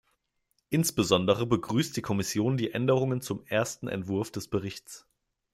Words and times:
Insbesondere 0.71 1.45
begrüßt 1.45 1.95
die 1.95 2.01
Kommission 2.01 2.57
die 2.57 2.71
Änderungen 2.73 3.21
zum 3.21 3.45
ersten 3.45 3.87
Entwurf 3.87 4.31
des 4.31 4.47
Berichts. 4.47 5.05